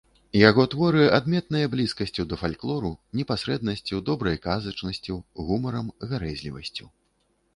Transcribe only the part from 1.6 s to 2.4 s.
блізкасцю да